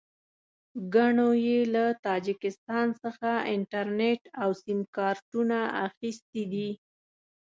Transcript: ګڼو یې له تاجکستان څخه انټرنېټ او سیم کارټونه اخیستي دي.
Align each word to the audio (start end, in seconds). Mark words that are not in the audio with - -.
ګڼو 0.93 1.29
یې 1.45 1.59
له 1.73 1.85
تاجکستان 2.05 2.87
څخه 3.01 3.29
انټرنېټ 3.55 4.21
او 4.41 4.49
سیم 4.63 4.79
کارټونه 4.97 5.57
اخیستي 5.87 6.43
دي. 6.53 6.69